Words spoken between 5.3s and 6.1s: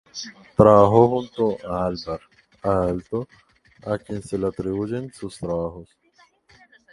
trabajos.